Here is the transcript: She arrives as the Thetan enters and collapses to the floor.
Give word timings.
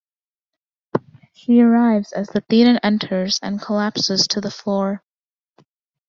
She 1.35 1.61
arrives 1.61 2.11
as 2.11 2.29
the 2.29 2.41
Thetan 2.41 2.79
enters 2.81 3.37
and 3.43 3.61
collapses 3.61 4.25
to 4.29 4.41
the 4.41 4.49
floor. 4.49 5.03